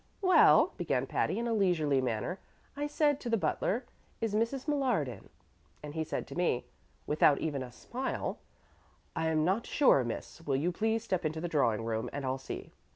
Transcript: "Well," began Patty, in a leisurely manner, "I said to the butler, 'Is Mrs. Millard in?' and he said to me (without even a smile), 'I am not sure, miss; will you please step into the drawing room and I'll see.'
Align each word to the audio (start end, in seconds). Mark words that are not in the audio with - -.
"Well," 0.23 0.73
began 0.77 1.05
Patty, 1.05 1.37
in 1.37 1.47
a 1.47 1.53
leisurely 1.53 2.01
manner, 2.01 2.39
"I 2.75 2.87
said 2.87 3.19
to 3.19 3.29
the 3.29 3.37
butler, 3.37 3.85
'Is 4.19 4.33
Mrs. 4.33 4.67
Millard 4.67 5.07
in?' 5.07 5.29
and 5.83 5.93
he 5.93 6.03
said 6.03 6.25
to 6.29 6.35
me 6.35 6.65
(without 7.05 7.37
even 7.37 7.61
a 7.61 7.71
smile), 7.71 8.39
'I 9.15 9.27
am 9.27 9.45
not 9.45 9.67
sure, 9.67 10.03
miss; 10.03 10.41
will 10.41 10.55
you 10.55 10.71
please 10.71 11.03
step 11.03 11.23
into 11.23 11.39
the 11.39 11.47
drawing 11.47 11.85
room 11.85 12.09
and 12.11 12.25
I'll 12.25 12.39
see.' 12.39 12.71